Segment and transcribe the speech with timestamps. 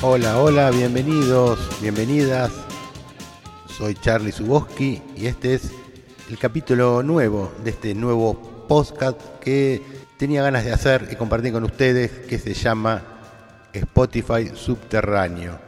[0.00, 2.52] Hola, hola, bienvenidos, bienvenidas.
[3.66, 5.72] Soy Charlie Suboski y este es
[6.30, 9.82] el capítulo nuevo de este nuevo podcast que
[10.16, 13.02] tenía ganas de hacer y compartir con ustedes que se llama
[13.72, 15.58] Spotify Subterráneo.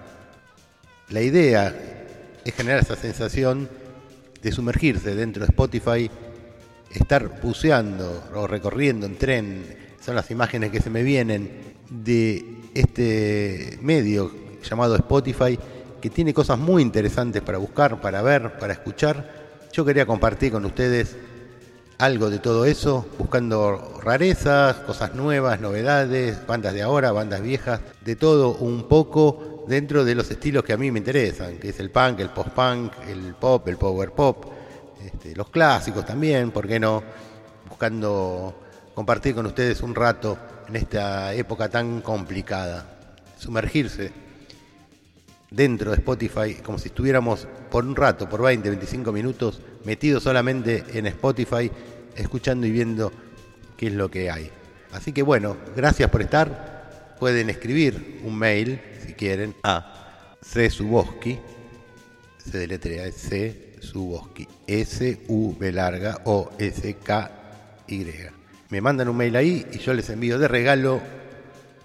[1.08, 1.74] La idea
[2.44, 3.68] es generar esa sensación
[4.40, 6.08] de sumergirse dentro de Spotify,
[6.92, 13.78] estar buceando o recorriendo en tren, son las imágenes que se me vienen de este
[13.82, 14.30] medio
[14.62, 15.58] llamado Spotify,
[16.00, 19.40] que tiene cosas muy interesantes para buscar, para ver, para escuchar.
[19.72, 21.16] Yo quería compartir con ustedes
[21.98, 28.16] algo de todo eso, buscando rarezas, cosas nuevas, novedades, bandas de ahora, bandas viejas, de
[28.16, 31.90] todo un poco dentro de los estilos que a mí me interesan, que es el
[31.90, 34.46] punk, el post-punk, el pop, el power pop,
[35.04, 37.02] este, los clásicos también, ¿por qué no?
[37.68, 38.54] Buscando
[38.94, 40.38] compartir con ustedes un rato
[40.70, 42.86] en esta época tan complicada,
[43.36, 44.12] sumergirse
[45.50, 50.84] dentro de Spotify como si estuviéramos por un rato, por 20, 25 minutos, metidos solamente
[50.94, 51.70] en Spotify,
[52.14, 53.12] escuchando y viendo
[53.76, 54.48] qué es lo que hay.
[54.92, 57.16] Así que bueno, gracias por estar.
[57.18, 61.38] Pueden escribir un mail, si quieren, a Suboski,
[62.38, 68.39] se deletrea C Suboski, S-U-B larga o S-K-Y.
[68.70, 71.00] Me mandan un mail ahí y yo les envío de regalo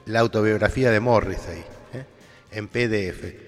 [0.05, 1.63] la autobiografía de Morris ahí,
[1.93, 2.05] ¿eh?
[2.51, 3.45] en PDF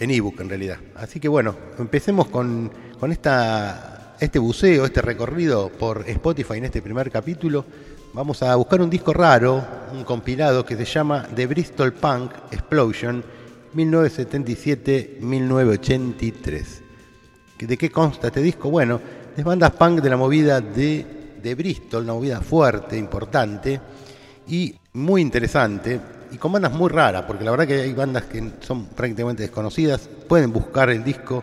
[0.00, 0.78] en ebook en realidad.
[0.96, 2.72] Así que bueno, empecemos con,
[3.10, 7.64] esta, este buceo, este recorrido por Spotify en este primer capítulo.
[8.14, 13.22] Vamos a buscar un disco raro, un compilado que se llama The Bristol Punk Explosion
[13.76, 16.64] 1977-1983.
[17.60, 18.70] ¿De qué consta este disco?
[18.70, 18.98] Bueno,
[19.36, 21.04] es bandas punk de la movida de,
[21.42, 23.80] de Bristol, una movida fuerte, importante
[24.48, 26.00] y muy interesante
[26.32, 30.08] y con bandas muy raras, porque la verdad que hay bandas que son prácticamente desconocidas.
[30.28, 31.42] Pueden buscar el disco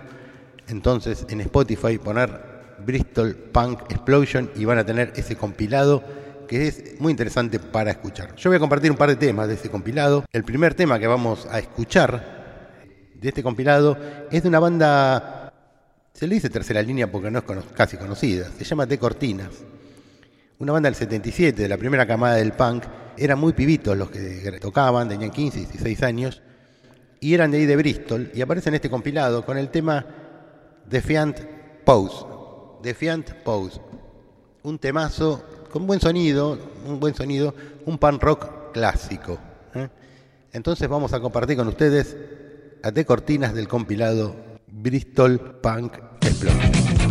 [0.68, 6.03] entonces en Spotify, poner Bristol Punk Explosion y van a tener ese compilado
[6.47, 8.35] que es muy interesante para escuchar.
[8.35, 10.25] Yo voy a compartir un par de temas de ese compilado.
[10.31, 12.38] El primer tema que vamos a escuchar
[13.14, 13.97] de este compilado
[14.31, 15.52] es de una banda,
[16.14, 19.50] se le dice tercera línea porque no es casi conocida, se llama The Cortinas.
[20.59, 22.84] Una banda del 77, de la primera camada del punk,
[23.16, 26.41] eran muy pibitos los que tocaban, tenían 15, 16 años,
[27.19, 30.06] y eran de ahí de Bristol, y aparecen en este compilado con el tema
[30.90, 31.40] Defiant
[31.85, 32.25] Pose.
[32.81, 33.79] Defiant Pose.
[34.63, 36.57] Un temazo con buen sonido,
[36.88, 37.53] un buen sonido,
[37.85, 39.38] un punk rock clásico.
[39.75, 39.90] ¿eh?
[40.53, 42.17] Entonces vamos a compartir con ustedes
[42.81, 44.35] a de cortinas del compilado
[44.67, 47.06] Bristol Punk Explosion.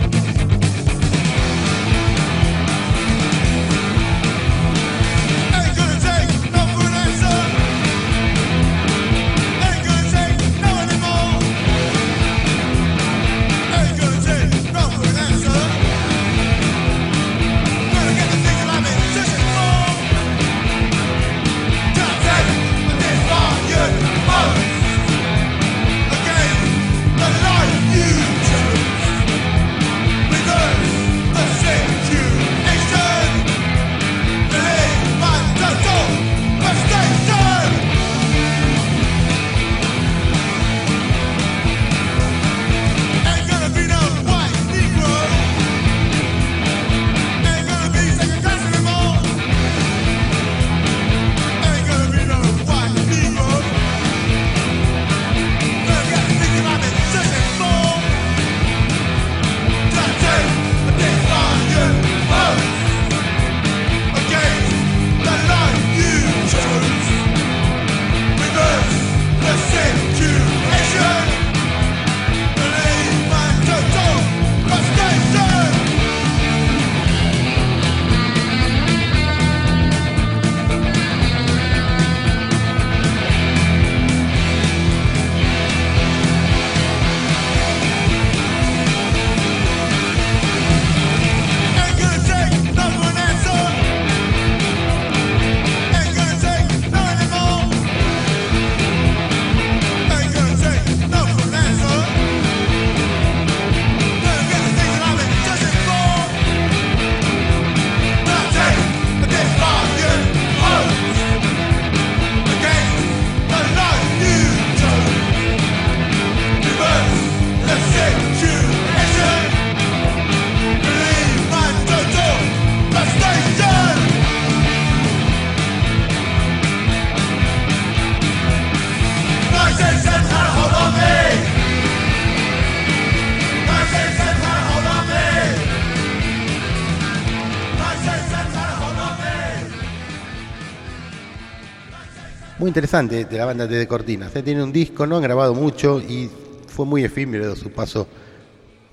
[142.68, 144.34] Interesante de la banda de Cortinas.
[144.36, 144.42] ¿eh?
[144.42, 146.30] Tiene un disco, no han grabado mucho y
[146.66, 148.06] fue muy efímero su paso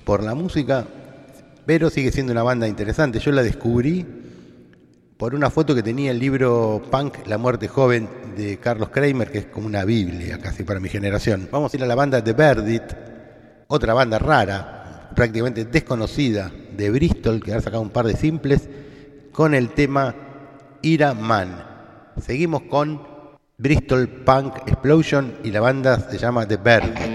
[0.03, 0.85] por la música,
[1.65, 3.19] pero sigue siendo una banda interesante.
[3.19, 4.05] Yo la descubrí
[5.17, 9.37] por una foto que tenía el libro Punk, La muerte joven de Carlos Kramer, que
[9.39, 11.47] es como una biblia casi para mi generación.
[11.51, 12.83] Vamos a ir a la banda de Verdit,
[13.67, 18.67] otra banda rara, prácticamente desconocida de Bristol, que ha sacado un par de simples,
[19.31, 20.15] con el tema
[20.81, 21.63] Ira Man.
[22.21, 23.12] Seguimos con
[23.57, 27.12] Bristol Punk Explosion y la banda se llama The Bird.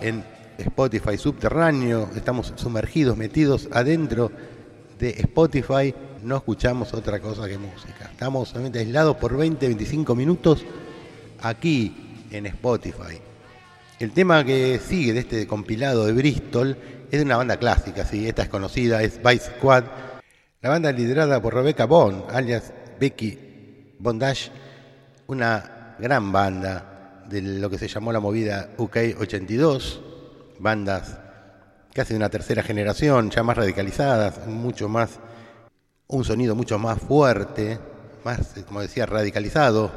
[0.00, 0.24] En
[0.58, 4.32] Spotify subterráneo, estamos sumergidos, metidos adentro
[4.98, 8.10] de Spotify, no escuchamos otra cosa que música.
[8.10, 10.64] Estamos solamente aislados por 20, 25 minutos
[11.42, 13.20] aquí en Spotify.
[14.00, 16.76] El tema que sigue de este compilado de Bristol
[17.10, 19.84] es de una banda clásica, sí, esta es conocida, es Vice Squad,
[20.60, 24.50] la banda liderada por Rebecca Bond, alias Becky Bondage,
[25.28, 26.97] una gran banda
[27.28, 30.00] de lo que se llamó la movida UK 82,
[30.58, 31.18] bandas
[31.92, 35.18] casi de una tercera generación, ya más radicalizadas, mucho más,
[36.06, 37.78] un sonido mucho más fuerte,
[38.24, 39.90] más, como decía, radicalizado,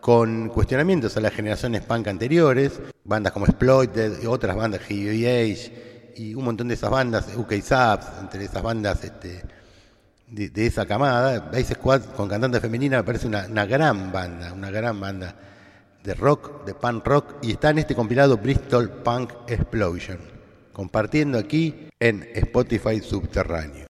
[0.00, 6.44] con cuestionamientos a las generaciones punk anteriores, bandas como Exploited otras bandas, Age y un
[6.44, 9.42] montón de esas bandas, UK Subs, entre esas bandas este,
[10.28, 14.70] de, esa camada, Vice Squad con cantante femenina me parece una, una gran banda, una
[14.70, 15.34] gran banda
[16.04, 20.18] de rock, de punk rock, y está en este compilado Bristol Punk Explosion,
[20.72, 23.87] compartiendo aquí en Spotify Subterráneo.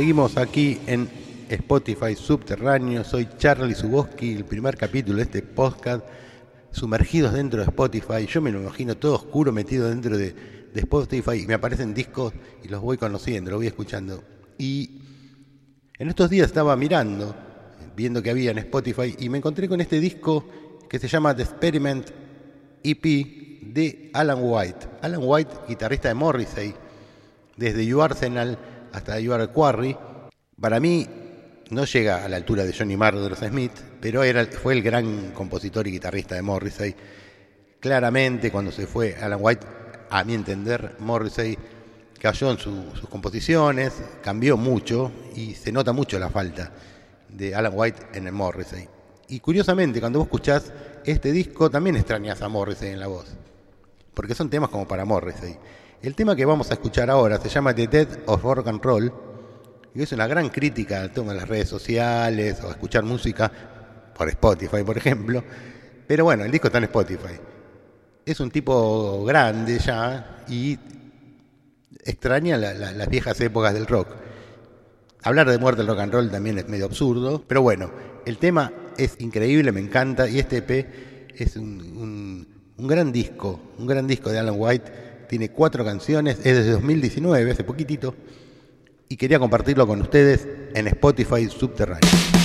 [0.00, 1.10] Seguimos aquí en
[1.50, 3.04] Spotify Subterráneo.
[3.04, 6.02] Soy Charlie Suboski, el primer capítulo de este podcast,
[6.70, 8.26] sumergidos dentro de Spotify.
[8.26, 10.34] Yo me lo imagino todo oscuro metido dentro de,
[10.74, 12.32] Spotify y me aparecen discos
[12.64, 14.24] y los voy conociendo, los voy escuchando.
[14.56, 15.02] Y
[15.98, 17.36] en estos días estaba mirando,
[17.94, 20.46] viendo que había en Spotify y me encontré con este disco
[20.88, 22.08] que se llama The Experiment
[22.82, 24.86] EP de Alan White.
[25.02, 26.74] Alan White, guitarrista de Morrissey,
[27.58, 28.56] desde You Arsenal
[28.92, 29.96] hasta You Quarry.
[30.60, 31.06] Para mí
[31.70, 35.86] no llega a la altura de Johnny Marr Smith, pero era, fue el gran compositor
[35.86, 36.94] y guitarrista de Morrissey.
[37.78, 39.66] Claramente cuando se fue Alan White,
[40.10, 41.56] a mi entender, Morrissey
[42.18, 46.72] cayó en sus composiciones, cambió mucho y se nota mucho la falta
[47.28, 48.88] de Alan White en el Morrissey.
[49.28, 50.72] Y curiosamente, cuando vos escuchás
[51.04, 53.26] este disco, también extrañas a Morrissey en la voz,
[54.12, 55.56] porque son temas como para Morrissey.
[56.02, 59.12] El tema que vamos a escuchar ahora se llama The Dead of Rock and Roll,
[59.94, 63.52] y es una gran crítica al tema de las redes sociales o escuchar música
[64.14, 65.44] por Spotify, por ejemplo.
[66.06, 67.34] Pero bueno, el disco está en Spotify.
[68.24, 70.78] Es un tipo grande ya y
[72.02, 74.08] extraña las viejas épocas del rock.
[75.22, 77.90] Hablar de muerte del rock and roll también es medio absurdo, pero bueno,
[78.24, 82.46] el tema es increíble, me encanta, y este EP es un,
[82.78, 87.62] gran disco, un gran disco de Alan White, tiene cuatro canciones, es desde 2019, hace
[87.62, 88.16] poquitito,
[89.08, 92.39] y quería compartirlo con ustedes en Spotify Subterráneo.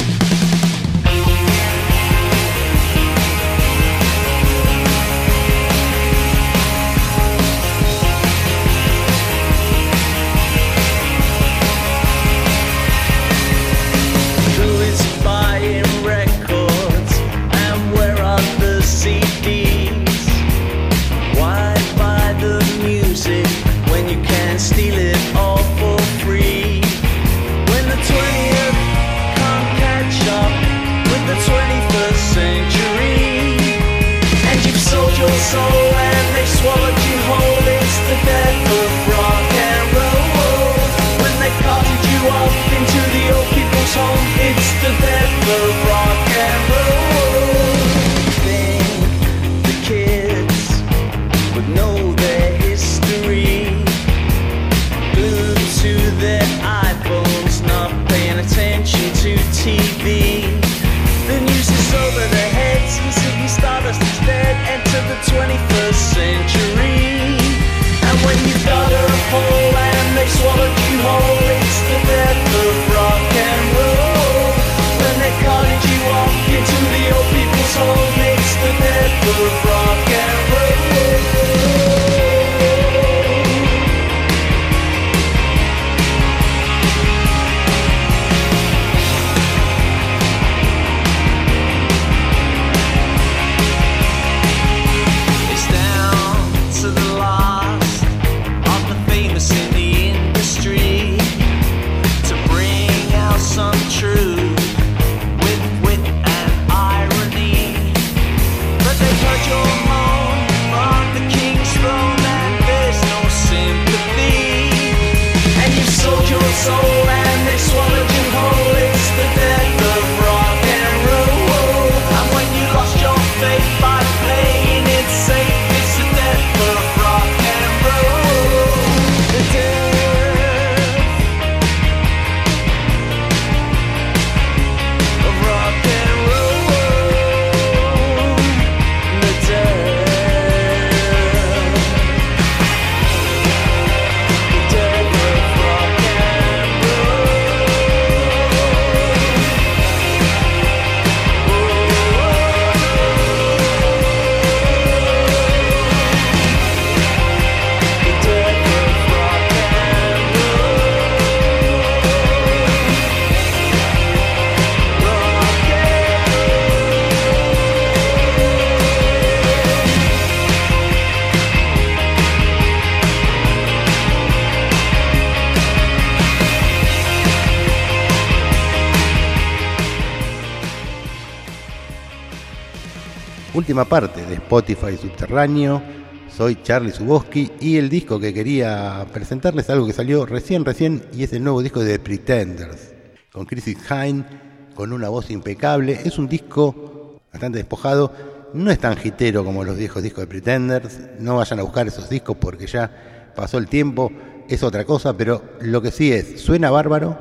[183.56, 185.82] Última parte de Spotify Subterráneo.
[186.30, 191.24] Soy Charlie Suboski y el disco que quería presentarles algo que salió recién, recién y
[191.24, 192.94] es el nuevo disco de Pretenders,
[193.32, 194.26] con Chrissy Hine,
[194.74, 195.98] con una voz impecable.
[196.04, 198.12] Es un disco bastante despojado,
[198.54, 201.00] no es tan gitero como los viejos discos de Pretenders.
[201.20, 204.12] No vayan a buscar esos discos porque ya pasó el tiempo.
[204.50, 207.18] es otra cosa, pero lo que sí es, suena bárbaro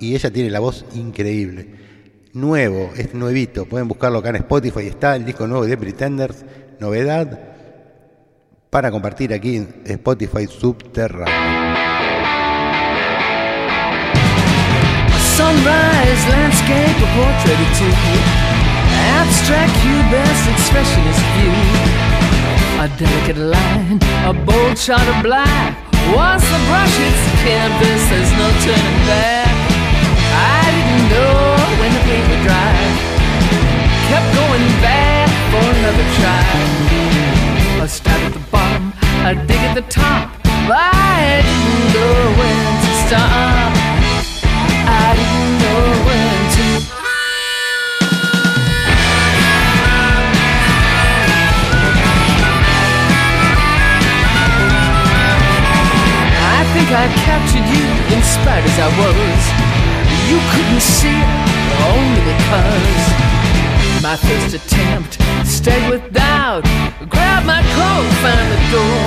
[0.00, 1.85] y ella tiene la voz increíble.
[2.36, 6.44] Nuevo, es nuevito, pueden buscarlo acá en Spotify, está el disco nuevo de Pretenders,
[6.78, 7.40] novedad,
[8.68, 11.66] para compartir aquí en Spotify Subterráneo.
[15.34, 17.94] sunrise landscape, a portrait or two.
[19.16, 21.56] Abstract cubist, expressionist view.
[22.80, 25.74] A delicate line, a bold shot of black.
[26.14, 29.45] Once the brush hits the canvas, there's no turning back.
[31.10, 31.36] I
[31.80, 31.92] when
[32.48, 32.90] the.
[34.08, 36.44] Kept going back for another try.
[37.84, 38.92] A start at the bottom,
[39.24, 40.30] a dig at the top.
[40.68, 43.72] I didn't know when to stop.
[44.88, 46.96] I didn't know when to.
[56.76, 58.22] think I captured you in
[58.64, 59.65] as I was.
[60.26, 61.30] You couldn't see it,
[61.86, 63.04] only because
[64.02, 66.64] my first attempt stayed without.
[67.08, 68.98] Grabbed my coat, found the door,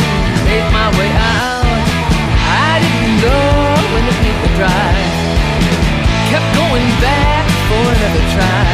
[0.48, 1.60] made my way out.
[2.72, 3.60] I didn't know
[3.92, 4.96] when the would dry.
[6.32, 8.72] Kept going back for another try.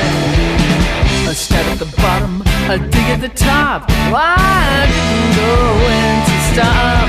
[1.31, 3.89] A step at the bottom, a dig at the top.
[3.89, 7.07] I didn't know when to stop.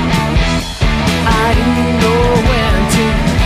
[1.29, 3.36] I didn't know when to.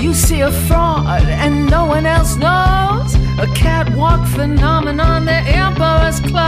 [0.00, 3.14] You see a fraud and no one else knows.
[3.38, 6.39] A catwalk phenomenon, the emperor's clothes.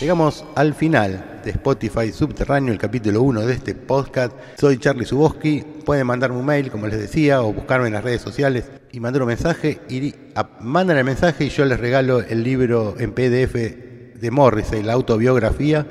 [0.00, 4.32] Llegamos al final de Spotify Subterráneo, el capítulo 1 de este podcast.
[4.58, 5.64] Soy Charlie Suboski.
[5.84, 9.20] Pueden mandarme un mail, como les decía, o buscarme en las redes sociales y mandar
[9.22, 9.80] un mensaje.
[9.90, 10.14] Y
[10.60, 13.87] mandan el mensaje y yo les regalo el libro en PDF
[14.20, 15.86] de Morrissey, la autobiografía,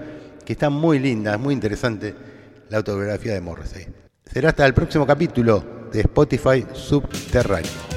[0.45, 2.13] que está muy linda, muy interesante
[2.69, 3.87] la autobiografía de Morrissey.
[4.25, 7.96] Será hasta el próximo capítulo de Spotify Subterráneo.